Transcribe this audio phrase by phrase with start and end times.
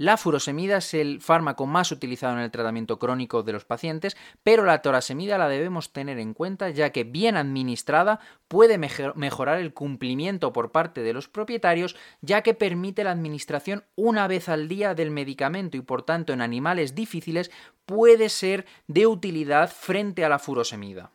[0.00, 4.64] La furosemida es el fármaco más utilizado en el tratamiento crónico de los pacientes, pero
[4.64, 10.52] la torasemida la debemos tener en cuenta ya que bien administrada puede mejorar el cumplimiento
[10.52, 15.10] por parte de los propietarios ya que permite la administración una vez al día del
[15.10, 17.50] medicamento y por tanto en animales difíciles
[17.84, 21.10] puede ser de utilidad frente a la furosemida.